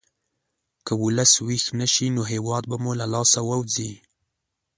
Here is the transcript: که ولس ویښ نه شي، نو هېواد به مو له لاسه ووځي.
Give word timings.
که 0.85 0.93
ولس 1.03 1.33
ویښ 1.47 1.65
نه 1.79 1.87
شي، 1.93 2.07
نو 2.15 2.21
هېواد 2.31 2.63
به 2.69 2.77
مو 2.83 2.91
له 2.99 3.05
لاسه 3.13 3.39
ووځي. 3.43 3.91